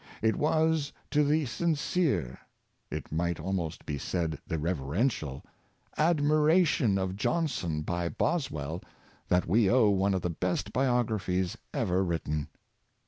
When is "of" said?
6.97-7.15, 10.15-10.23